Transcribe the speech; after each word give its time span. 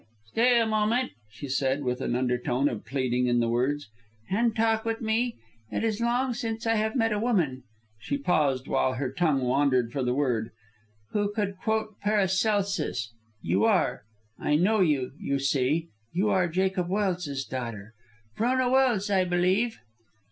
"Stay 0.25 0.59
a 0.59 0.65
moment," 0.65 1.11
she 1.29 1.47
said, 1.47 1.83
with 1.83 2.01
an 2.01 2.15
undertone 2.15 2.67
of 2.67 2.83
pleading 2.83 3.27
in 3.27 3.39
the 3.39 3.47
words, 3.47 3.87
"and 4.31 4.55
talk 4.55 4.83
with 4.83 4.99
me. 4.99 5.35
It 5.69 5.83
is 5.83 6.01
long 6.01 6.33
since 6.33 6.65
I 6.65 6.73
have 6.73 6.95
met 6.95 7.11
a 7.13 7.19
woman" 7.19 7.61
she 7.99 8.17
paused 8.17 8.67
while 8.67 8.93
her 8.93 9.11
tongue 9.11 9.43
wandered 9.43 9.91
for 9.91 10.01
the 10.01 10.15
word 10.15 10.49
"who 11.11 11.31
could 11.31 11.55
quote 11.59 11.99
'Paracelsus.' 11.99 13.13
You 13.43 13.63
are, 13.65 14.01
I 14.39 14.55
know 14.55 14.79
you, 14.79 15.11
you 15.19 15.37
see, 15.37 15.89
you 16.11 16.31
are 16.31 16.47
Jacob 16.47 16.89
Welse's 16.89 17.45
daughter, 17.45 17.93
Frona 18.33 18.71
Welse, 18.71 19.11
I 19.11 19.23
believe." 19.23 19.81